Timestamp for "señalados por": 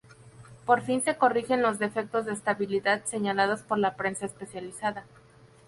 3.05-3.77